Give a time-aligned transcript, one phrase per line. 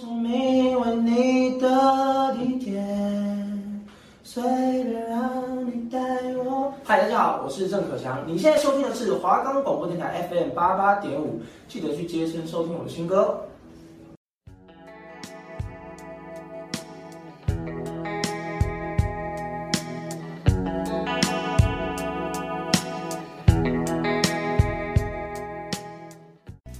[0.00, 2.84] 生命为你的体贴，
[4.24, 6.00] 随便让你带
[6.34, 6.74] 我。
[6.82, 8.24] 嗨，大家好，我是郑可强。
[8.26, 13.40] 你现在收听的是华冈广播电台 FM 八八点五，记得去接声收听我的新歌。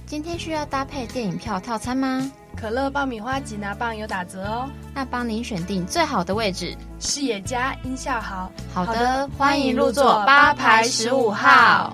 [0.05, 2.29] 今天需要搭配电影票套餐吗？
[2.65, 8.51] 可乐爆米花吉拿棒有打折哦，那帮您选定最好的位置，视野佳，音效好。
[8.73, 11.93] 好的，欢迎入座八排十五号。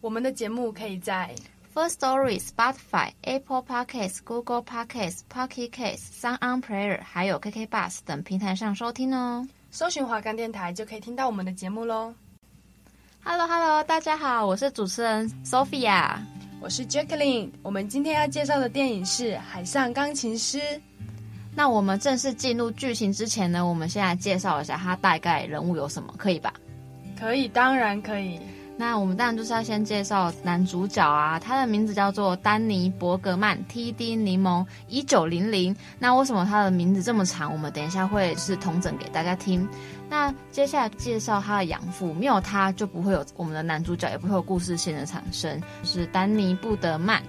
[0.00, 1.34] 我们的节目可以在
[1.74, 9.44] First Story、Spotify、Apple Podcasts、Google Podcasts、Pocket Casts、Sound On Player 还有 KK Bus 等平台上收听哦。
[9.72, 12.14] 搜寻华冈电台就可以听到我们的节目喽。
[13.30, 16.14] Hello，Hello，hello, 大家好，我是主持人 Sophia，
[16.62, 17.50] 我是 Jacqueline。
[17.62, 20.58] 我们今天要介绍的电影是《海上钢琴师》。
[21.54, 26.54] 那我们正式进入剧情之前呢，我们先来介绍一下它大概人物有什么，可以吧？
[27.20, 28.40] 可以，当然可以。
[28.78, 34.14] 那我们当然就是要先介绍男主角啊，他的名字叫做丹尼·伯格曼 （T.D.
[34.14, 35.76] 柠檬一九零零）。
[35.98, 37.52] 那为什么他的名字这么长？
[37.52, 39.68] 我们等一下会是同整给大家听。
[40.10, 47.22] 那接下来介绍他的养父，没有他就不会有我们的男主角，也不会有故事线的产生，就是丹尼·布德曼。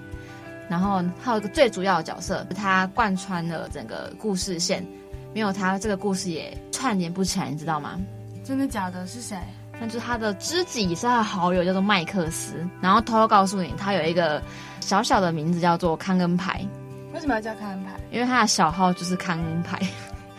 [0.69, 4.85] 然后还有一个最主要的角色，他贯穿了整个故事线，
[5.33, 7.99] 没有他这个故事也串联不起来，你知道吗？
[8.45, 9.05] 真的假的？
[9.07, 9.37] 是谁？
[9.81, 12.67] 那就是他的知己，也是他的好友，叫做麦克斯。
[12.81, 14.41] 然后偷偷告诉你，他有一个
[14.79, 16.65] 小小的名字叫做康恩牌。
[17.13, 17.99] 为什么要叫康恩牌？
[18.11, 19.79] 因为他的小号就是康恩牌。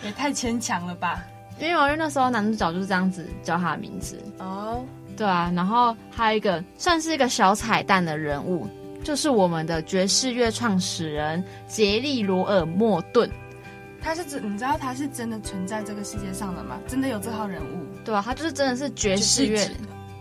[0.02, 1.22] 也太牵强了吧？
[1.68, 4.18] 因为因为那时候男主角就是这样子叫他的名字。
[4.38, 4.84] 哦，oh.
[5.16, 5.52] 对啊。
[5.54, 8.66] 然后还有一个算是一个小彩蛋的人物，
[9.04, 13.30] 就是我们的爵士乐创始人杰利罗尔莫顿。
[14.02, 16.78] 他是真，你知道他是真的存在这个世界上的吗？
[16.88, 17.84] 真的有这号人物？
[18.02, 19.70] 对啊，他就是真的是爵士乐，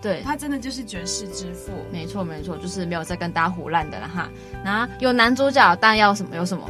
[0.01, 1.72] 对，他真的就是爵士之父。
[1.89, 4.29] 没错没错，就是没有再跟大家胡乱的了哈。
[4.66, 6.69] 然后有男主角，但要什么有什么，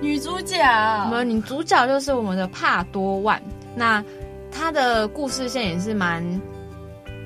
[0.00, 0.58] 女主角。
[1.04, 3.40] 我们女主角就是我们的帕多万，
[3.76, 4.04] 那
[4.50, 6.24] 他的故事线也是蛮。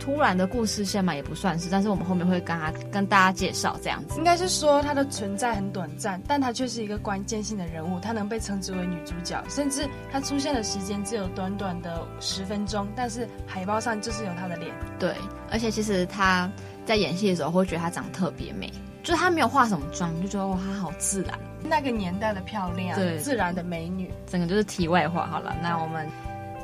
[0.00, 4.16] 突然的故事线嘛，也不算是，但是我们后面会跟他跟大家介绍这样子。
[4.16, 14.72] 应该是说她的存在很短暂，但她却是一个关键性的人物，她能被称之为女主角，甚至她出现的时间只有短短的十分钟，但是海报上就是有她的脸。
[14.98, 15.14] 对，
[15.50, 16.50] 而且其实她
[16.86, 18.72] 在演戏的时候会觉得她长得特别美，
[19.02, 21.38] 就是她没有化什么妆，就觉得哇，她好自然。
[21.62, 25.26] 那个年代的漂亮，对，自然的美女，整个就是题外话。
[25.26, 26.08] 好了，那我们。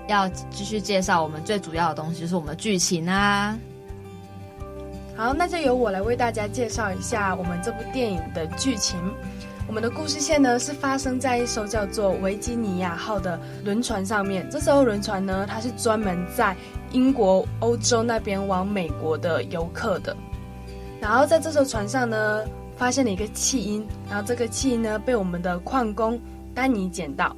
[0.08, 3.58] 要继续介绍我们最主要的东西，就是我们的剧情啊。
[5.16, 8.98] 好，那就由我来为大家介绍一下我们这部电影的剧情。
[9.66, 14.46] 我们的故事线呢，是发生在一艘叫做维吉尼亚号的轮船上面。
[14.50, 16.54] 这艘轮船呢，它是专门在
[16.92, 20.14] 英国、欧洲那边往美国的游客的。
[21.00, 22.44] 然后在这艘船上呢，
[22.76, 26.20] 发现了一个弃婴，然后这个弃婴呢，被我们的矿工
[26.54, 27.34] 丹尼捡到。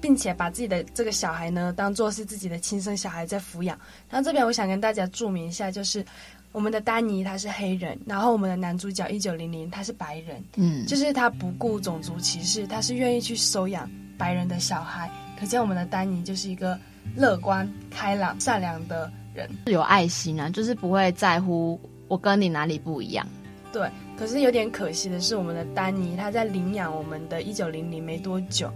[0.00, 3.78] 并且把自己的这个小孩呢，当做是自己的亲生小孩在抚养。
[4.08, 6.04] 然后这边我想跟大家注明一下，就是
[6.52, 15.10] 我们的丹尼他是黑人，然后我们的男主角一九零零他是白人，嗯，就是他不顾种族歧视，他是愿意去收养白人的小孩。
[15.38, 16.78] 可见我们的丹尼就是一个
[17.14, 23.26] 乐观、开朗、善良的人，有爱心啊，就是不会在乎我跟你哪里不一样。
[23.72, 28.72] 对，可是有点可惜的是，我们的丹尼他在领养我们的一九零零没多久。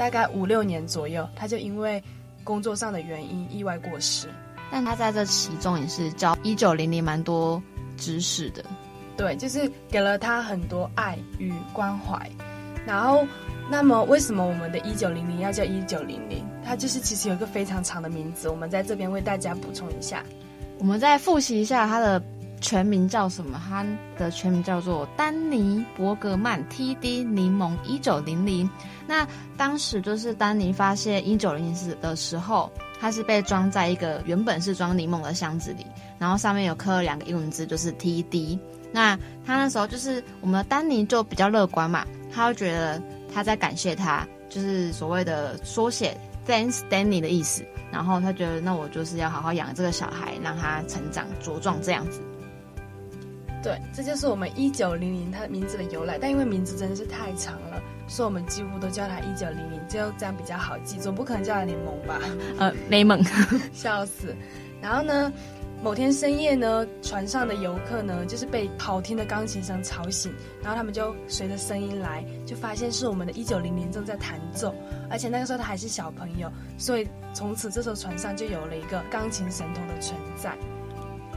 [0.00, 2.02] 大概五六年左右，他就因为
[2.42, 4.28] 工作上的原因意外过世。
[4.72, 7.62] 但他在这其中也是教一九零零蛮多
[7.98, 8.64] 知识的，
[9.14, 12.18] 对，就是给了他很多爱与关怀。
[12.86, 13.26] 然后，
[13.70, 16.46] 那么为什么我们的一九零零要叫一九零零？
[16.64, 20.24] 它就是其实有一个非常长的名字，我们在这边为大家补充一下。
[20.78, 22.22] 我们再复习一下它的。
[22.60, 23.60] 全名叫什么？
[23.68, 23.84] 他
[24.18, 27.24] 的全名叫做丹尼·伯格曼 （T.D.
[27.24, 28.68] 柠檬一九零零）。
[29.08, 29.26] 那
[29.56, 32.70] 当时就是丹尼发现一九零零的时候，
[33.00, 35.86] 他是被装在一个原本是装柠檬的箱子里，
[36.18, 38.58] 然后上面有刻了两个英文字，就是 T.D。
[38.92, 39.16] 那
[39.46, 43.02] 他那时候就是我们的丹尼就比较乐观嘛，他就觉得
[43.32, 46.16] 他在感谢他，就是所谓的缩写
[46.46, 47.64] “Thanks Danny” 的意思。
[47.92, 52.20] 然后他觉得那我就是要好好养这个小孩，让他成长茁壮这样子。
[53.62, 62.18] 对，这就是我们一九零零它的名字的由来，但因为名字真的是太长了，所以我们几乎都叫它一九零零，就这样比较好记，总不可能叫它柠檬吧？
[62.58, 63.22] 呃，柠檬，
[63.72, 64.34] 笑死。
[64.80, 65.30] 然后呢，
[65.82, 70.32] 某天深夜呢，船上的游客呢，就是被好听的钢琴声吵醒，
[70.62, 74.74] 然后他们就随着声音来，就发现是我们的一九零零正在弹奏，
[75.10, 80.56] 而且那个时候他还是小朋友，所以从此这艘船上就有了一个钢琴神童的存在。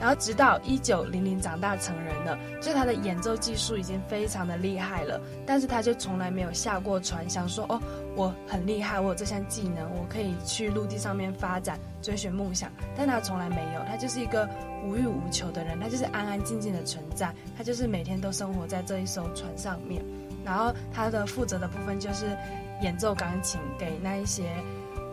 [0.04, 7.82] 然后直到一九零零长大成人了，就他的演奏技术已经非常的厉害了，但是他就从来没有下过船，想说哦，
[8.14, 12.70] 我很厉害，我有这项技能，我可以去陆地上面发展，追寻梦想。
[12.98, 14.46] 但他从来没有，他就是一个
[14.84, 20.04] 无欲无求的人，他就是安安静静的存在，他就是每天都生活在这一艘船上面。
[20.44, 22.26] 然后他的负责的部分就是
[22.82, 24.44] 演奏钢琴给那一些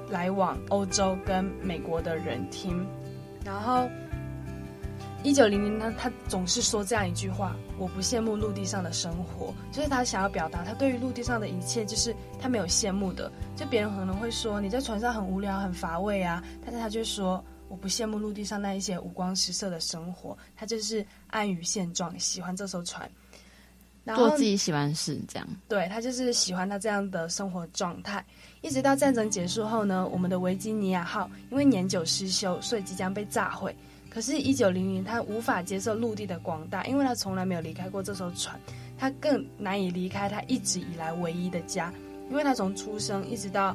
[0.09, 2.85] 来往欧洲跟美国的人听，
[3.45, 3.89] 然后。
[5.23, 13.31] 一九零零呢，他总是说这样一句话：“我不羡慕陆地上的生活。”就是他想要表达，他对于陆地上的一切，就是他没有羡慕的。
[13.55, 23.09] 就别人可能会说你在船上很无聊、很乏味啊，但是他就说：“我不羡慕陆地上那一些五光十色的生活。”他就是安于现状，喜欢这艘船，
[24.17, 25.47] 做自己喜欢的事，这样。
[25.69, 28.25] 对，他就是喜欢他这样的生活状态。
[28.63, 33.77] 一直到战争结束后呢，我们的维吉尼亚号因为年久失修，所以即将被炸毁。
[34.11, 38.61] 可是，一九零零他无法接受陆地的广大，因为他从来没有离开过这艘船，
[38.99, 41.93] 他更难以离开他一直以来唯一的家，
[42.29, 43.75] 因为他从出生一直到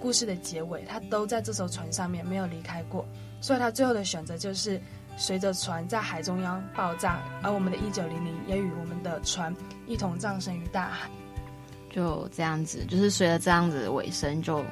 [0.00, 3.06] 故事的结尾，他都在这艘船上面没有离开过，
[3.40, 4.80] 所以他最后的选择就是
[5.16, 9.54] 随着船在海中央爆炸，而我们的一九零零也与我们的船
[9.86, 11.08] 一同葬身于大海，
[11.88, 14.64] 就这样子，就是随着这样子的尾声就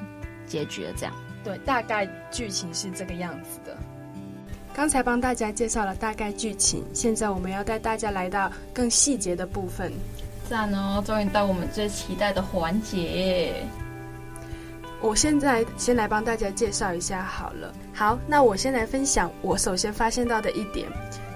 [0.45, 1.15] 结局了，这样。
[1.45, 3.77] 对，大概剧情是这个样子的。
[4.73, 9.91] 刚才帮大家介绍了大概剧情，现在我们要带大家来到更细节的部分。
[10.49, 13.53] 赞哦，终于到我们最期待的环节。
[15.01, 17.73] 我现在先来帮大家介绍一下好了。
[17.93, 20.87] 好，那我先来分享我首先发现到的一点，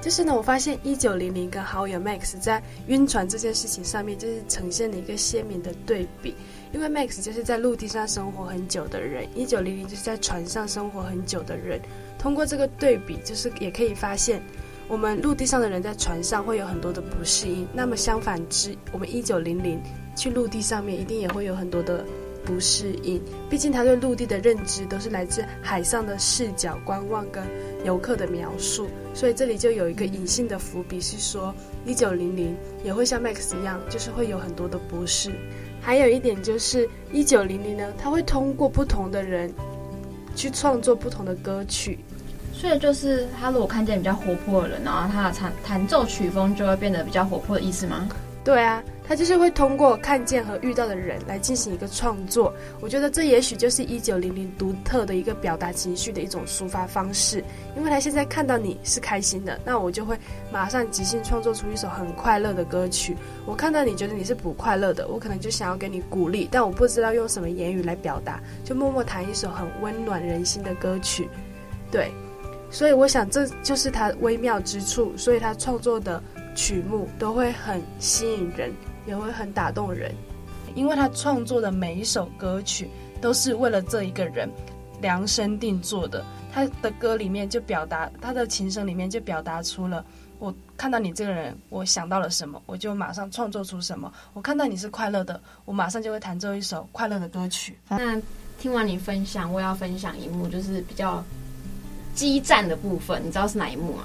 [0.01, 6.35] 就是呢，我发现一九零零跟好友 Max 在晕船这件事情上面，就是呈现了一个鲜明的对比。
[6.71, 11.81] 因为 Max 就是在陆地上生活很久的人，一九零零就是在船上生活很久的人。
[12.25, 14.41] 通过这个对比，就是也可以发现，
[14.87, 17.67] 我们陆地上的人在船上会有很多的不适应。
[17.71, 19.79] 那么相反之，我们一九零零
[20.15, 22.03] 去陆地上面一定也会有很多的
[22.43, 23.21] 不适应。
[23.47, 27.43] 毕竟他对陆地的认知都是来自海上的视角观望跟
[27.83, 31.53] 游客的描述，所以这里就有一个隐性的伏笔，是说
[31.85, 35.31] 一九零零也会像 Max 一样，就是会有很多的不适。
[35.79, 39.53] 还有一点就是一九零零呢，他会通过不同的人。
[40.37, 41.99] 去创作不同的歌曲，
[42.57, 48.07] 所以就是他如果看见比较活泼的人，然后他的弹弹奏曲风就会变得比较活泼的意思吗？
[48.45, 52.53] 对啊，他就是会通过看见和遇到的人来进行一个创作。
[52.79, 57.43] 我觉得这也许就是一九零零独特的一个表达情绪的一种抒发方式。
[57.75, 60.17] 因为他现在看到你是开心的，那我就会
[60.51, 63.17] 马上即兴创作出一首很快乐的歌曲。
[63.47, 71.27] 我看到你觉得你是不快乐的，我可能就想要给你鼓励，但我不知道用什么言语来表达，就默默弹一首很温暖人心的歌曲。
[71.91, 72.11] 对，
[72.75, 76.21] 所以我想这就是他微妙之处，所以他创作的。
[76.57, 78.71] 曲目都会很吸引人，
[79.05, 80.09] 也会很打动人，
[80.73, 82.89] 因为他创作的每一首歌曲
[83.19, 84.49] 都是为了这一个人
[85.01, 86.23] 量身定做的。
[86.53, 90.05] 他的歌里面就表达，他的琴声里面就表达出了，
[90.39, 94.09] 我看到你这个人，我想到了什么，我就马上创作出什么。
[94.31, 97.77] 我看到你是快乐的，我马上就会弹奏一首快乐的歌曲。
[97.89, 98.17] 那
[98.57, 101.21] 听完你分享，我要分享一幕，就是比较
[102.15, 104.03] 激战的部分，你知道是哪一幕吗？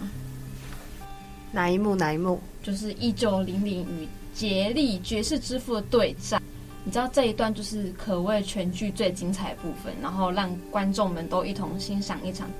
[1.52, 1.94] 哪一幕？
[1.94, 2.40] 哪一幕？
[2.62, 6.42] 就是一九零零与杰利爵士之父的对战。
[6.84, 12.50] 你知道这一段就是可谓全剧最精彩的部分，然后让观众们都一同欣赏一场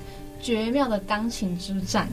[0.40, 2.09] 绝妙的钢琴之战。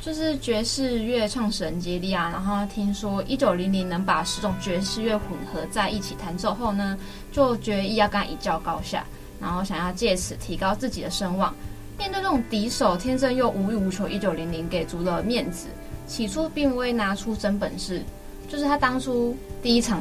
[0.00, 6.96] 就是爵士乐创始人杰利啊，然后听说一九零零能把十种爵士乐混合在一起弹奏后呢，
[7.32, 9.04] 就决意要跟他一较高下，
[9.40, 11.52] 然后想要借此提高自己的声望。
[11.98, 15.66] 面对这种敌手，天生又无欲无求，一九零零给足了面子。
[16.06, 18.00] 起初并未拿出真本事，
[18.48, 20.00] 就是他当初第一场，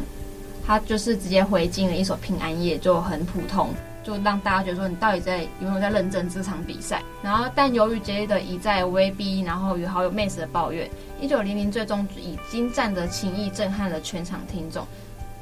[0.66, 3.72] 他就是直接回敬了一首《平安夜》，就很普通，
[4.04, 7.02] 就让大家觉得说你到底在有没有在认真这场比赛。
[7.24, 10.88] 然后，但由于杰瑞的一再威逼，然后与好友妹子的抱怨，
[11.20, 14.86] 一九零零最终以精湛的琴艺震撼了全场听众。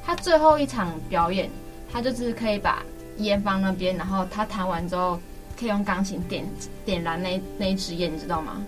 [0.03, 1.49] 他最后一场表演，
[1.91, 2.81] 他就是可以把
[3.17, 5.19] 烟放那边，然后他弹完之后。
[5.57, 6.45] 可以用钢琴点
[6.83, 8.63] 点燃那那一支烟，你知道吗？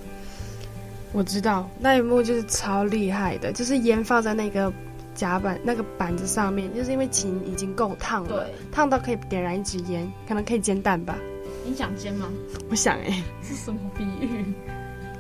[1.14, 4.72] 我知道那一幕就是超厉害的，就是烟放在那个
[5.16, 11.18] 甲板那个板子上面，就是因为琴已经够烫了，对，烫到可以点燃一支烟，可能可以煎蛋吧？
[11.66, 12.30] 你想煎吗？
[12.70, 14.46] 我想哎、欸，是什么比喻？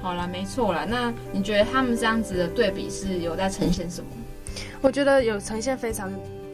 [0.01, 0.86] 好啦，没错啦。
[0.88, 4.07] 那你觉得他们这样子的对比是有在呈现什么？
[4.81, 6.12] 我觉得有呈现非常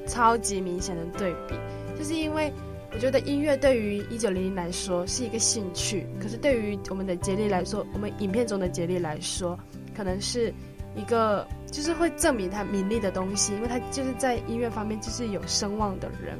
[0.07, 1.55] 超级明显的对比，
[1.97, 2.53] 就是因为
[2.95, 9.59] 我觉得音乐对于一九零零来说是一个兴趣，可是对于我们的杰利来说，我们影片中的杰利来说，
[9.95, 10.53] 可能是
[10.95, 16.37] 一个就是会证明他名利的东西，因为他就是在音乐方面就是有声望的人，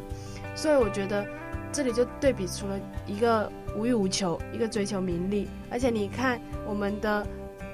[0.55, 1.25] 所以我觉得
[1.71, 7.25] 这里就对比出了一个无欲无求，一个追求名利，而且你看我们的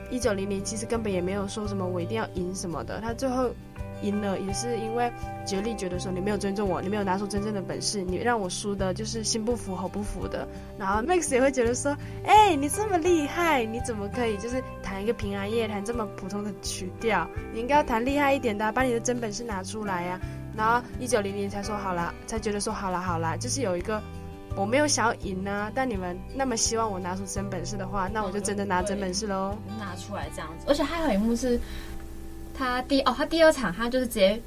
[0.10, 3.52] 一九零零其实根本也没有说什么我一定要赢什么的，他最后。
[4.02, 5.12] 赢了也是因为
[5.46, 10.48] 杰利觉得说，你没有尊重我，你没有拿出真正的本事，你让我输的就是心不服口不服的。
[10.78, 17.28] 然后 Max 也会觉得说，哎，你这么厉害，你怎么可以就是弹一个平安夜，弹这么普通的曲调？
[17.54, 20.56] 你应该要弹厉害一点的，把你的真本事拿出来呀、啊。
[20.56, 24.02] 然后一九零零才说好啦，才觉得说好啦好啦，就是有一个
[24.56, 30.66] 我没有想要赢啊，但你们那么希望我拿出真本事的话，那我就真的拿真本事喽，拿出来这样子。
[30.68, 31.60] 而且还有一幕是。
[32.60, 34.38] 他第哦，他第二场他就是直接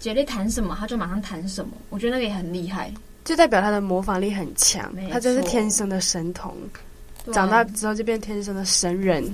[0.00, 1.70] 杰利弹什么，他就马上弹什么。
[1.90, 2.92] 我觉得那个也很厉害，
[3.24, 4.92] 就代表他的模仿力很强。
[5.12, 6.52] 他就是天生的神童，
[7.32, 9.24] 长大之后就变天生的神人。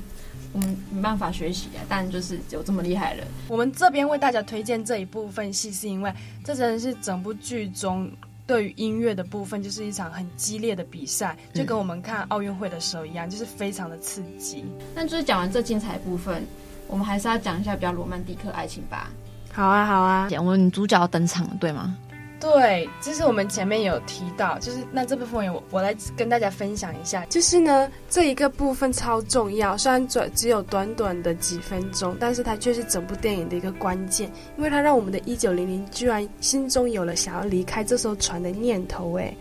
[0.52, 3.24] 我们没办法学习啊，但就是有这么厉害了。
[3.48, 6.12] 我们这边为大家推荐这一部分戏，是因为
[6.44, 8.10] 这真的是整部剧中
[8.46, 14.62] 对于音乐的部分，就是一场很激烈的比赛，就跟我们看奥运会的时候一样，就是非常的刺激。
[14.94, 16.44] 那就是讲完这精彩部分。
[16.92, 19.10] 我们还是要讲一下比较罗曼蒂克爱情吧。
[19.50, 20.28] 好啊，好啊。
[20.36, 21.96] 我们女主角登场了，对吗？
[22.38, 27.24] 对，就是我们前面有提到，就是那这部分我我来跟大家分享一下。
[27.30, 39.18] 就是呢，这一个部分超重要，虽然只只有短短的几分钟，但是它却是整部电影的一个关键，因为它让我们的一九零零居然心中有了想要离开这艘船的念头。
[39.18, 39.34] 哎，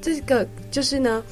[0.00, 1.22] 这个就是呢，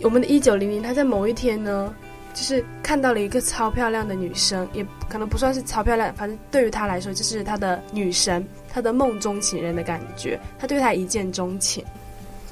[0.00, 1.92] 我们的一九零零，他在某一天呢。
[2.38, 11.84] 就是看到了一个超漂亮的女生，也可能不算是超漂亮，反正对于他来说，就是他的女神，他的梦中情人的感觉，他对她一见钟情。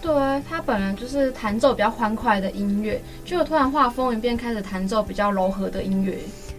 [0.03, 6.19] 对啊，他本人就是弹奏比较欢快的音乐，结果突然画风一变，开始弹奏比较柔和的音乐。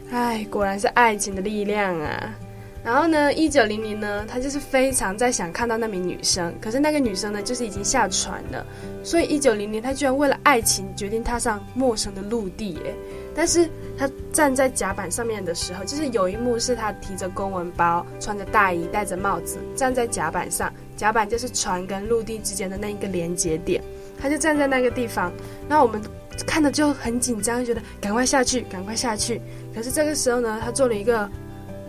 [0.10, 2.34] 唉，果然是爱情的力量啊！
[2.88, 8.66] 然后呢，一九零零呢，他就是非常在想看到那名女生，可是那个女生呢，就是已经下船了，
[9.04, 12.96] 所以一九零零他居然为了爱情决定踏上陌生的陆地，耶。
[13.36, 20.74] 但是他站在甲板上面的时候，就是有一幕是他提着公文包，穿着大衣，戴着帽子，站在甲板上。
[20.96, 23.84] 甲板就是船跟陆地之间的那一个连接点，
[24.18, 25.30] 他就站在那个地方。
[25.68, 26.02] 那我们
[26.46, 29.42] 看的就很紧张，觉得赶快下去，赶快下去。
[29.76, 31.30] 可是这个时候呢，他做了一个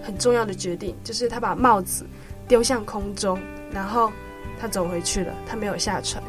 [0.08, 2.06] 很重要的决定，就是他把帽子
[2.48, 3.38] 丢向空中，
[3.70, 4.10] 然后
[4.58, 6.24] 他走回去了，他没有下船，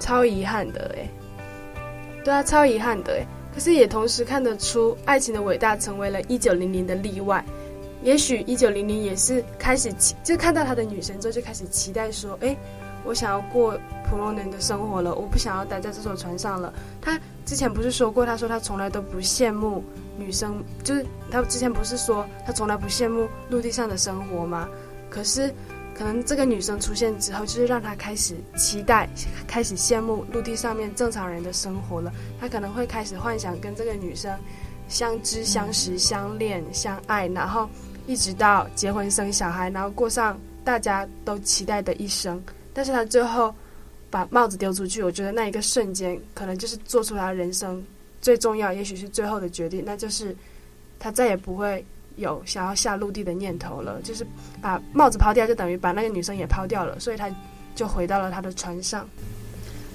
[0.00, 1.06] 超遗憾的哎。
[2.24, 3.26] 对啊，超遗憾的哎。
[3.54, 7.44] 可是也同时看得出，爱情的伟大成为了一九零零的例外。
[8.02, 12.56] 也许一九零零也是开始期，就看到他的女神之后，就开始期待说：“哎，
[13.04, 13.78] 我想要过
[14.08, 19.84] 普通人的生活了，我不想要待在这艘船上了。”他之前不是说过，他说他从来都不羡慕
[20.16, 24.68] 女生，就是他之前不是说他从来不羡慕陆地上的生活吗？
[25.08, 25.52] 可是。
[25.94, 29.06] 可能这个女生出现之后，就是让他开始期待，
[29.46, 32.10] 开始羡慕陆地上面正常人的生活了。
[32.40, 34.34] 他可能会开始幻想跟这个女生
[34.88, 37.68] 相知、相识、相恋、相爱，然后
[38.06, 42.42] 一直到结婚生小孩，然后过上大家都期待的一生。
[42.72, 43.54] 但是他最后
[44.12, 47.84] 把帽子丢出去，我觉得那一个瞬间，可能就是做出他人生
[48.20, 50.36] 最重要，也许是最后的决定，那就是
[51.00, 51.84] 他再也不会。
[52.16, 54.24] 有想要下陆地的念头了，就是
[54.60, 57.26] 把帽子抛掉，就等于把那个女生也抛掉了，所以他
[57.74, 59.08] 就回到了他的船上。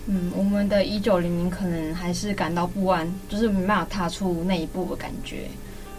[0.07, 5.47] 嗯，我们的一九零零可能还是感到不安，就是没办法踏出那一步的感觉。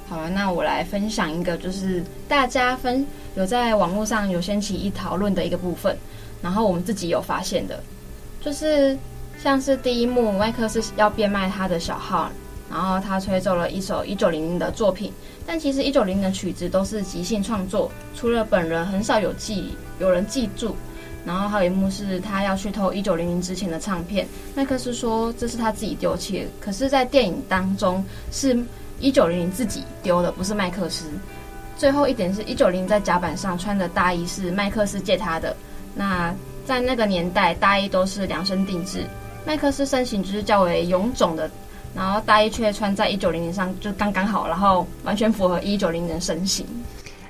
[0.09, 3.07] 好了，那我来分享一个，就是大家分
[3.37, 5.97] 有在网络上有掀起一讨论的一个部分，
[6.43, 7.81] 然后我们自己有发现的，
[8.41, 8.97] 就是
[9.43, 12.31] 像是第一幕，麦克斯要变卖他的小号。
[12.71, 15.11] 然后他吹奏了一首一九零零的作品，
[15.47, 20.77] 但其实一九零零的曲子都是即兴创作，除了本人很少有记有人记住。
[21.25, 28.55] 然后还有一幕是他要去偷一九零零之前的唱片，麦克斯说这是他自己丢弃的，可是，在电影当中是
[29.01, 31.07] 一九零零自己丢的，不是麦克斯。
[31.79, 35.57] 最后一点是一九零零在甲板上穿的大衣是麦克斯借他的，
[35.95, 36.35] 那
[36.69, 39.03] 在那个年代大衣都是量身定制，
[39.47, 41.51] 麦克斯身形就是较为臃肿的。
[41.97, 46.67] 然后大衣却穿在一九零零上就刚刚好，然后完全符合一九零零的身形。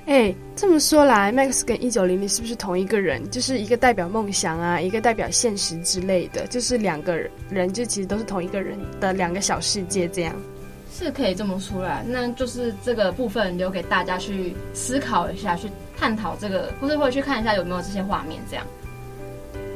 [0.07, 3.31] 哎，这么说来，Max 跟一九零零是不是同一个人？
[3.31, 7.17] 就是一个代表梦想啊，一个代表现实之类的，就是两个
[7.49, 10.35] 人就其实都是同一个人的两个小世界这样。
[10.91, 18.65] 是可以这么说来，那就是这个部分留给大家去思考一下，去探讨这个，或是会去看一下有没有这些画面这样。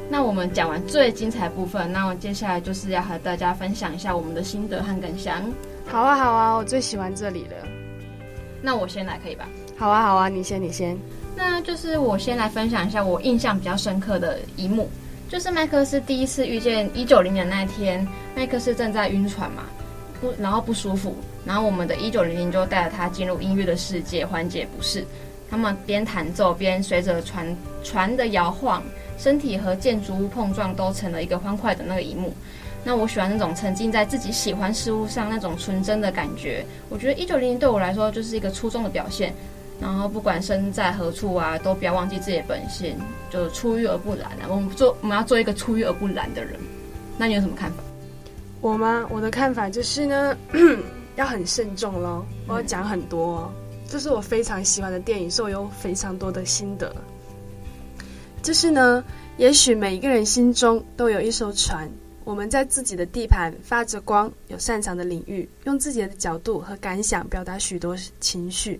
[0.08, 5.42] 那我们讲完最精彩部分，那我接下来就是要和大家分享一下我们的心得和感想。
[5.86, 7.56] 好啊，好啊，我最喜欢这里了。
[8.62, 9.48] 那我先来可以吧？
[9.76, 10.96] 好啊，好啊，你先，你先。
[11.36, 14.88] 那就是我先来分享一下我印象比较深刻的一幕，
[15.28, 18.06] 就是麦克斯第一次遇见一九零年那一天，
[18.36, 19.64] 麦克斯正在晕船嘛。
[20.20, 25.04] 不，然后不舒服，然后我们的一九零零就带着他进入音乐的世界，缓解不适。
[25.50, 28.82] 他们边弹奏边随着船船的摇晃，
[29.16, 32.32] 身体和建筑物碰撞，都成了一个欢快的那个一幕。
[32.84, 36.64] 那我喜欢那种沉浸在自己喜欢事物上那种纯真的感觉。
[36.90, 39.32] 我觉得一九零零对我来说就是一个初衷的表现。
[39.80, 42.96] 然后不管身在何处啊，都不要忘记自己的本性，
[43.28, 44.46] 就是出淤而不染啊。
[44.48, 46.54] 我们做我们要做一个出淤而不染的人。
[47.18, 47.78] 那你有什么看法？
[48.60, 49.04] 我吗？
[49.10, 50.36] 我的看法就是呢，
[51.16, 52.24] 要很慎重咯。
[52.46, 53.52] 我要讲很多哦，
[53.88, 56.94] 这是我非常喜欢的电影，所以我有非常多的心得。
[58.44, 59.02] 就是呢，
[59.38, 61.90] 也许每一个人心中都有一艘船，
[62.24, 68.78] 我们在自己的地盘发着光，有擅长的领域，用自己的角度和感想表达许多情绪，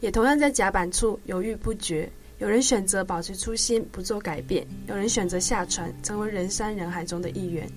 [0.00, 2.10] 也同样在甲板处犹豫不决。
[2.38, 7.70] 有人选择保持初心，不做改变；有人选择下船，成为人山人海中的一员。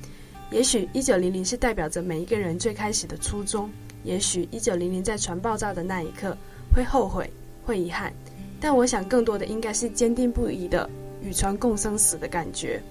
[0.49, 3.69] 也许一九零零是代表着每一个人最开始的初衷，
[4.03, 6.35] 也许一九零零在船爆炸的那一刻
[6.73, 7.31] 会后悔，
[7.63, 8.11] 会遗憾，
[8.59, 10.89] 但我想更多的应该是坚定不移的
[11.27, 12.81] 与船共生死的感觉，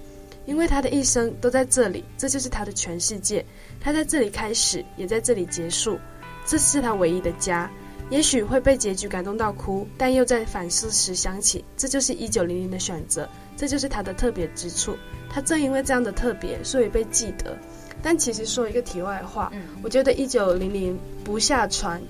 [0.45, 3.43] 因为他的一生都在这里，这就是他的全世界，
[3.81, 5.97] 他在这里开始，也在这里结束，
[6.45, 7.69] 这是他唯一的家。
[8.09, 13.27] 也许会被结局感动到哭，但又在反思时想起，这就是一九零零的选择，
[13.57, 14.95] 这就是他的特别之处。
[15.29, 17.57] 他正因为这样的特别，所以被记得。
[18.01, 22.01] 但其实说一个题外话，嗯、我觉得一九零零不下船，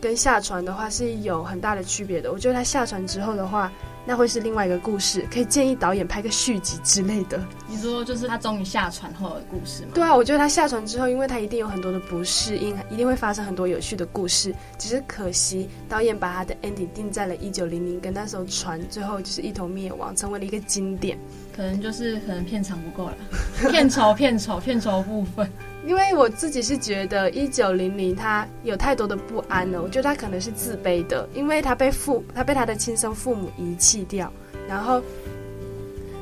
[0.00, 2.30] 跟下船的话是有很大的区别的。
[2.30, 3.72] 我觉得他下船之后的话。
[4.06, 7.42] 那会是另外一个故事，可以建议导演拍个续集之类的。
[7.66, 9.92] 你说就是他终于下船后的故事吗？
[9.94, 14.54] 对啊，我觉得他下船之后，因为他一定有很多的不适应，一定会发生很多有趣的故事。
[14.78, 21.18] 只是可惜导演把他的 ending 定在了一九零零，跟那艘船最后就是一同灭亡，成为了一个经典。
[21.56, 23.16] 可能就是可能片长不够了，
[23.70, 25.50] 片酬片酬片酬部分。
[25.86, 34.32] 因为我自己是觉得一九零零他有太多的不安了，我觉得他可能是自卑的，因为他被父他被他的亲生父母遗弃掉，
[34.66, 35.02] 然后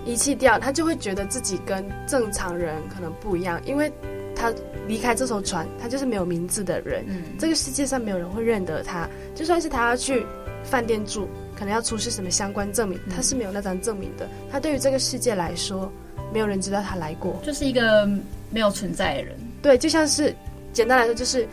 [0.04, 3.90] 遗弃掉，他就会觉得自己跟正常人可能不一样，因为
[4.34, 4.52] 他
[4.88, 10.26] 离开这艘船，他就是没有名字的人，嗯，这个世界上没有人会认得他，就算是他要去
[10.64, 15.88] 饭店住，可能要出示什么相关证明，他是没有那张证明的，他对于这个世界来说，
[16.32, 18.04] 没有人知道他来过，就是一个
[18.50, 19.36] 没有存在的人。
[19.62, 20.34] 对，就像是
[20.72, 21.48] 简单来说，就是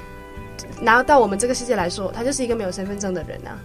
[0.81, 3.57] 拿到我们这个世界来说，他就是一个没有身份证的人啊。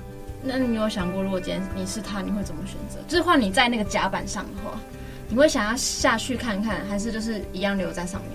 [0.43, 2.99] 那你有想过，如果今天你是他，你会怎么选择？
[3.09, 4.79] 就是换你在那个甲板上的话，
[5.27, 8.33] 你会想要下去看看，还是就是一样留在上面？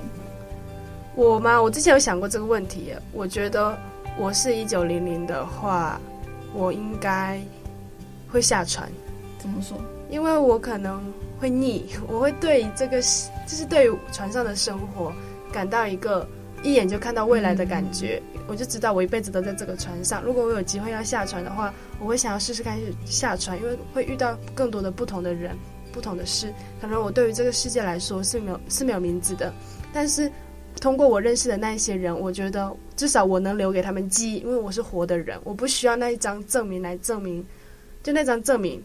[1.15, 1.61] 我吗？
[1.61, 2.93] 我之前有想过这个问题。
[3.11, 3.77] 我觉得
[4.17, 6.01] 我是一九零零的话，
[6.53, 7.39] 我应该
[8.31, 8.89] 会下船。
[9.37, 9.77] 怎么说？
[10.09, 10.99] 因为我可能
[11.39, 15.13] 会腻，我会对这个就是对于船上的生活。
[15.51, 16.27] 感到一个
[16.63, 20.21] 一眼就看到未来的感觉，我就知道我一辈子都在这个船上。
[20.23, 25.55] 如果我有机会要下船的话，我会想要试试看下船，因为会遇到更多的不同的人、
[25.91, 26.53] 不同的事。
[26.81, 29.53] 可能我对于这个世界来说是没有是没有名字的，
[29.93, 30.31] 但是
[30.81, 37.45] 通过我认识的那一些人，我觉得至少我能留给他们记忆，因为我是活的人，我不需要那一张证明来证明，
[38.03, 38.83] 就那张证明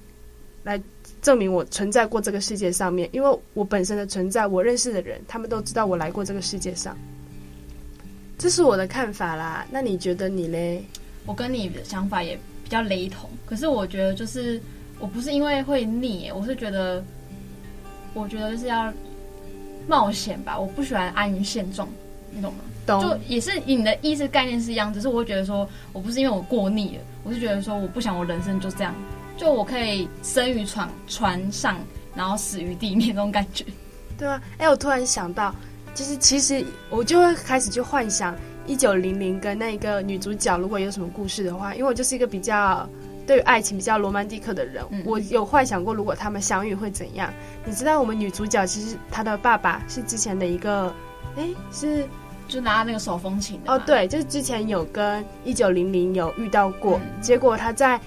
[0.63, 0.81] 来。
[1.25, 6.95] 证明我存在过这个世界上面，因为我本身的存在，我认识的人，他们都知道我来过这个世界上。
[8.37, 10.85] 这是我的看法啦，那你觉得你嘞？
[11.25, 14.61] 我跟你的想法也比较雷同，可是我觉得就是
[14.99, 17.03] 我不是因为会腻，我是觉得，
[18.13, 18.93] 我觉得就是要
[19.89, 21.89] 冒险吧，我不喜欢安于现状，
[22.33, 22.59] 你懂吗？
[22.85, 23.01] 懂。
[23.01, 28.95] 就也是你的意思概念是一样，只是我会觉得说我不是因为我过腻了，我是觉得说我不想我人生就这样。
[29.37, 31.77] 就我可以生于船船上，
[32.15, 33.65] 然后死于地面那种感觉，
[34.17, 34.41] 对啊？
[34.59, 35.53] 哎，我突然想到，
[35.93, 42.89] 就是其实我就会开始去幻想一九零零跟那一个女主角如果有什么故事的话，因为我就是一个比较
[43.27, 47.29] 对于爱情比较罗曼蒂克的人，嗯、我有幻想过如果他们相遇会怎样。
[47.65, 50.95] 你知道我们女主角其实她的爸爸是之前的一个，
[51.37, 52.07] 哎，是
[52.47, 58.01] 就拿那个手风琴的哦，对，就是之前有跟一九零零有遇到过，嗯、结果他在。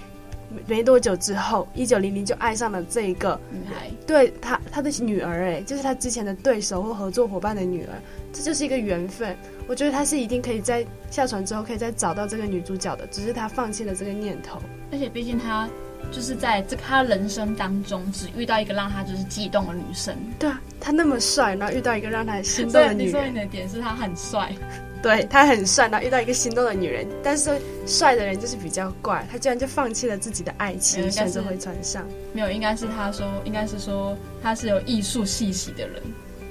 [0.66, 7.90] 没多久之后，一九零零就爱上了这一个女孩，对他他的女儿，哎，就是他之前的对手或合作伙伴的女儿。
[8.32, 9.36] 这就是一个缘分。
[9.66, 14.60] 我觉得他是一定可以在下船之后可以再找到这个女主角的，只是他放弃了这个念头。
[14.92, 15.68] 而且毕竟他
[16.10, 20.14] 就是在这个他人生当中只遇到一个让他就是激动的女生。
[20.38, 23.06] 对啊，他那么帅，然后遇到一个让他心动的女人。
[23.06, 24.54] 你说你的点是他很帅。
[25.00, 27.50] 对，他很帅，然后遇到一个心动的女人，但是
[27.86, 32.04] 帅的人就是比较怪，他居然就放弃了自己的爱情，选择回船上。
[32.32, 36.02] 没有，应该是他说，应该是说他是有艺术气息的人，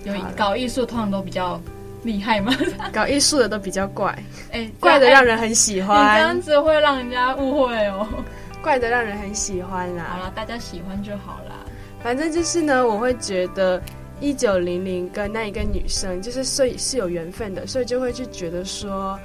[0.05, 1.61] 有搞艺术通常都比较
[2.03, 2.55] 厉害嘛，
[2.93, 4.17] 搞艺术的都比较怪，
[4.51, 6.15] 哎，怪的让人很喜欢。
[6.15, 8.07] 你这样子会让人家误会哦，
[8.63, 10.05] 怪的让人很喜欢啦。
[10.11, 11.55] 好了，大家喜欢就好啦。
[12.01, 13.81] 反正就是呢，我会觉得。
[14.19, 19.17] 一九零零跟那一个女生，就是所以是有缘分的，所以就会去觉得说，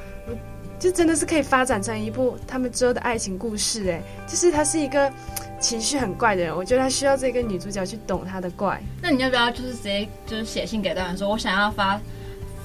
[0.79, 3.91] 就真的是可以发展成一部他们之后的爱情故事。
[3.91, 5.11] 哎，就是他是一个
[5.59, 8.83] 情绪很怪的人，我觉得他需要这个女主角去懂他的怪。
[9.01, 12.01] 那你要不要就是直接就是写信给导演说，我想要发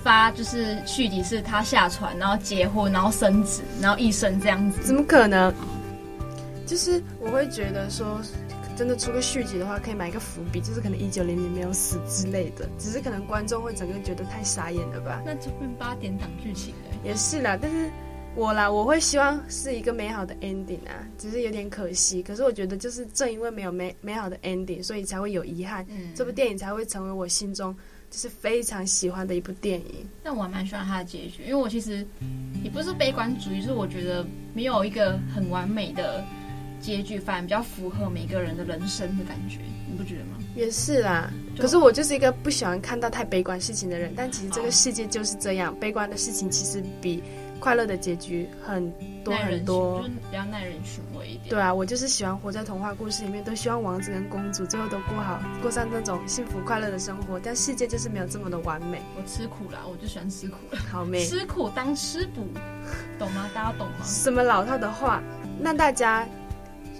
[0.04, 4.82] 发就是续集是他下船，然后结婚，然后生子，然后一生这样子？
[4.84, 5.54] 怎么可能？
[6.66, 8.20] 就是我会觉得说。
[8.78, 15.24] 真的出个续集的话，可以埋个伏笔，就是可能一九零零没有死之类的，只是可能观众会整个觉得太傻眼了吧？
[15.26, 16.96] 那就变八点档剧情了。
[17.04, 17.90] 也是啦，但是
[18.36, 22.22] 我啦，我会希望是一个美好的 ending 啊，只是有点可惜。
[22.22, 25.84] 可是我觉得，就是正因为没有美美好的 ending，所以才会有遗憾。
[25.90, 27.76] 嗯，这部电影才会成为我心中
[28.12, 30.08] 就是非常喜欢的一部电影。
[30.24, 32.06] 但我还蛮喜欢它的结局，因为我其实
[32.64, 36.24] 也不是悲观主义，就是我觉得没有一个很完美的。
[36.80, 39.60] 结局反而比较符合每个人的人生的感觉，
[39.90, 40.38] 你不觉得吗？
[40.56, 41.32] 也是啦。
[41.58, 44.14] 可是我就是一个不喜欢看到太悲观事情的人。
[44.16, 47.22] 但其实这个世界就是这样，悲观的事情其实比
[47.60, 48.92] 快乐的结局很
[49.24, 51.50] 多很多，就是比较耐人寻味一点。
[51.50, 57.40] 对啊，我就是喜欢活在童话故事里面，都希望王子跟公主最后都过好，过上那种幸福快乐的生活。
[57.40, 59.02] 但世界就是没有这么的完美。
[59.16, 60.80] 我吃苦啦，我就喜欢吃苦了。
[60.92, 62.48] 好美，吃苦当吃补，
[63.18, 63.50] 懂吗？
[63.54, 63.96] 大家懂吗？
[64.04, 65.22] 什么老套的话？
[65.60, 66.28] 那大家。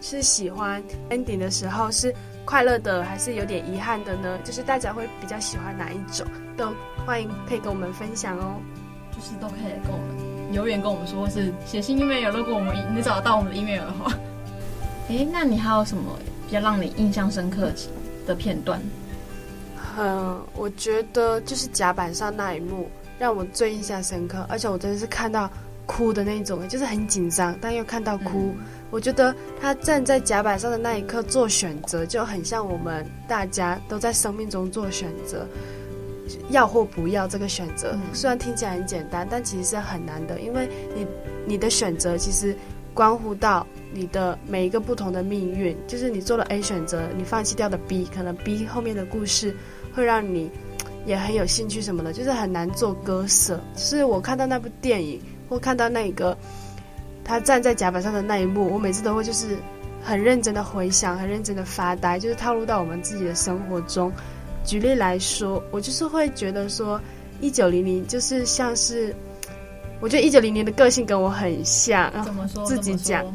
[0.08, 2.16] 是喜欢 ending 的时候是
[2.46, 4.40] 快乐的，还是有点遗憾的呢？
[4.42, 6.26] 就是大家会比较喜欢哪一种？
[6.56, 6.72] 都
[7.06, 8.56] 欢迎可以跟我们分享哦。
[9.12, 14.14] 就是都可以跟我们留言跟我们说，或是写信 email，如果我们你找得到我们的 email 的话，
[15.10, 17.70] 诶，那你还有什么比较让你印象深刻
[18.26, 18.80] 的片段？
[19.98, 22.90] 嗯，我觉得就是甲板上那一幕
[23.20, 25.50] 让我最印象深刻，而且我真的是看到
[25.86, 28.56] 哭的那种，就是很紧张，但又看到哭。
[28.56, 35.46] 嗯我觉得他站在甲板上的那一刻做选择，就很像我们大家都在生命中做选择，
[36.52, 37.98] 要或不要这个选择。
[38.14, 41.06] 虽然听起来很简单，但其实是很难的，因为你
[41.46, 42.56] 你的选择其实
[42.94, 45.76] 关乎到你的每一个不同的命运。
[45.86, 49.54] 就是你做了 A 选择，你放弃掉的 B，可能 B 后面的故事
[49.94, 50.50] 会让你
[51.06, 53.60] 也很有兴趣什么的，就是很难做割舍。
[53.76, 56.38] 就是我看到那部电影，或看到那个。
[57.28, 59.58] 他站在甲板上的那一幕，我每次都会就是
[60.02, 64.12] 很认真的回想，很认真的发呆，就是套入到我们自己的生活中。
[64.64, 67.00] 举例来说，我就是会觉得说，
[67.42, 69.14] 一九零零就是像是，
[70.00, 72.12] 我觉得一九零零的个性跟我很像。
[72.24, 72.66] 怎么说？
[72.66, 73.26] 自己讲，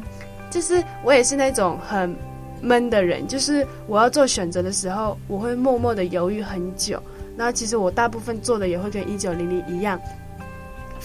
[0.51, 2.15] 就是我也是那种很
[2.61, 7.03] 闷的人，就是我要做选择的时候，我会默默的犹豫很久。
[7.37, 10.01] 然后其实我大部分做的也会跟一九零零一样。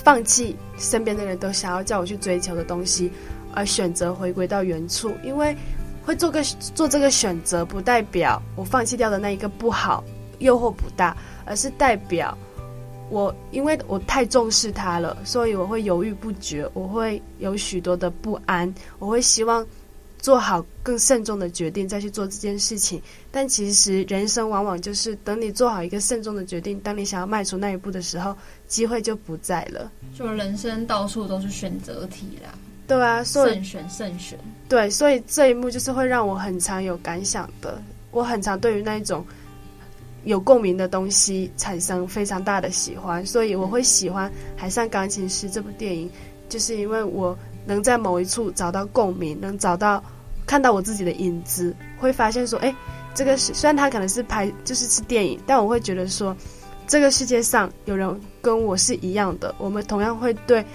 [0.07, 3.11] 放弃身边的人都想要叫我去追求的东西，
[3.53, 5.11] 而选择回归到原处。
[5.21, 5.53] 因为
[6.01, 6.41] 会做个
[6.73, 10.01] 做这个选择，不代表我放弃掉的那一个不好，
[10.39, 12.37] 诱惑不大，而是代表
[13.09, 19.67] 我因为我太重视他了，所以我会犹豫不决，我会有许多的不安，我会希望。
[20.27, 23.01] 做好更慎重的决定，再去做这件事情。
[23.31, 28.35] 但其实人生往往就是等你做好一个慎重的决定，当你想要迈出那一步的时候，
[28.67, 29.89] 机会就不在了。
[30.13, 32.49] 就人生到处都是选择题啦。
[32.89, 34.37] 对啊，所以慎选慎选。
[34.67, 37.81] 对，所以这一幕就是会让我很常有感想的。
[38.11, 39.25] 我很常对于那一种
[40.25, 46.11] 有共鸣的东西产生非常大的喜欢，所以我会喜欢《海上钢琴师》这部电影，
[46.49, 47.33] 就是因为我。
[47.67, 50.01] 能在某一处找到共鸣，能找到
[50.47, 52.73] 看到我自己的影子，会发现说，哎，
[53.13, 56.35] 这个是虽然它可能是拍就是是电影，但我会觉得说，
[56.87, 60.65] 这个世界上有人跟我是一样的，我们同样会对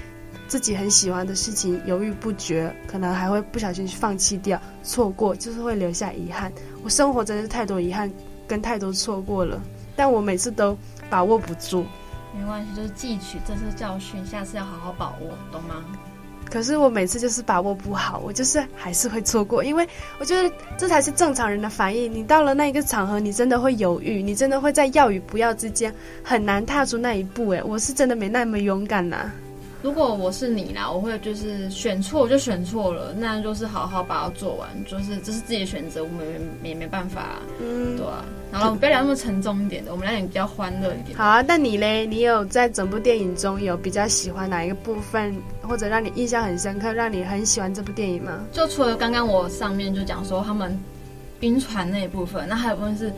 [0.47, 6.53] 自己很喜欢的事情犹豫不决，可能还会不小心去放弃掉，错过就是会留下遗憾。
[6.85, 8.13] 我生活真的是太多遗憾
[8.47, 9.59] 跟太多错过了，
[9.97, 10.77] 但我每次都
[11.09, 11.87] 把握不住。
[12.39, 15.83] 没关系，就是汲取这次教训，下次要好好把握，懂吗？
[16.53, 19.89] 可是我每次就是把握不好，我就是还是会错过，因为
[20.19, 22.13] 我觉得这才是正常人的反应。
[22.13, 25.91] 你到了那一个场合，你真的会犹豫，你真的会在要与不要之间
[26.23, 27.49] 很难踏出那一步。
[27.53, 29.33] 诶，我是真的没那么勇敢呐、
[29.83, 38.25] 如果我是你啦，我会就是选错就选错了，那就是好好把它做完，就是这是自己的选择，我们也没没办法、啊，嗯，对啊。
[38.53, 41.19] 然后不要聊那么沉重一点的，我们聊点比较欢乐一点。
[41.19, 42.07] 好啊，那你嘞？
[42.07, 48.45] 你有在整部电影中有比较喜欢哪一个部分，或者让你印象很深刻，让你很喜欢这部电影吗？
[48.53, 50.79] 就除了刚刚我上面就讲说他们
[51.41, 53.13] 晕船那一部分，那还有部分是，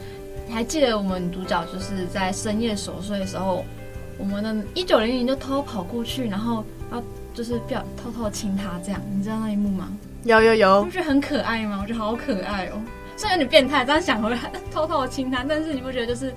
[0.46, 3.62] 你还记得我们主角就是在深夜守岁的时候。
[4.18, 9.88] 我们的一九零零就偷偷跑过去，然后要就是不要偷偷亲他，这样你知道那一幕吗？
[10.24, 11.81] 有有有，你不觉得很可爱吗？
[11.83, 12.81] 我觉得好可爱哦，
[13.16, 14.38] 虽然有点变态，这样想回来
[14.70, 16.33] 偷偷亲他，但是你不觉得就是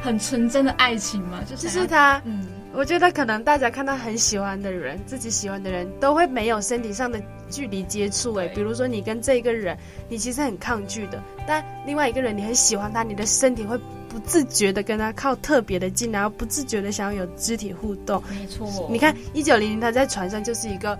[0.00, 1.40] 很纯真的爱情吗？
[1.48, 9.76] 就是就是他，嗯，我觉得可能大家看到很喜欢的人，自己喜欢的人都会没有身体上的距离接触，哎，比如说你跟这一个人，
[10.08, 13.80] 你其实很抗拒的，但另外一个人你很喜欢他，你的身体会。
[14.10, 18.20] 不自觉的跟他靠特别的近，然后不自觉的想要有肢体互动。
[18.28, 20.98] 没错，你看一九零零他在船上就是一个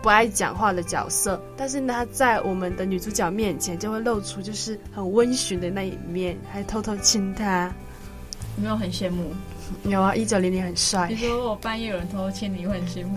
[0.00, 7.72] 不爱讲话的角色，但是呢他在我们的女主角面前就会露出就是很温驯的那一面，还偷偷亲她。
[8.56, 9.32] 有没有很羡慕？
[9.84, 11.08] 有啊，一九零零很帅。
[11.10, 13.16] 你说我半夜有人偷偷亲你，会很羡慕？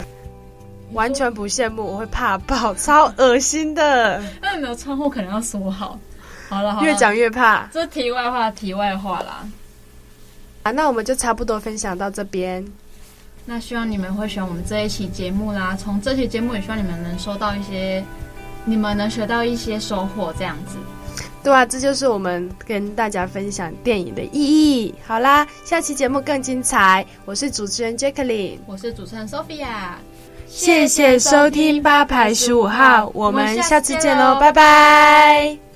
[0.94, 4.24] 完全不羡慕，我会怕爆，超恶心的。
[4.42, 6.00] 那有没有窗户可能要锁好？
[6.50, 7.68] 好了，好，越讲越怕。
[7.72, 9.48] 这题外话，题外话啦。
[10.64, 12.66] 啊，那我们就差不多分享到这边。
[13.46, 15.78] 那希望你们会喜欢我们这一期节目啦。
[15.80, 18.04] 从这期节目也希望你们能收到一些，
[18.66, 20.78] 你们能学到一些收获，这样子。
[21.44, 24.94] 对啊，这就是我们跟大家分享电影的意义。
[25.06, 27.06] 好啦，下期节目更精彩。
[27.24, 29.94] 我是主持人 Jacqueline，我是主持人 Sophia。
[30.46, 35.67] 谢谢收听八排十五号，我们下次见喽，拜拜。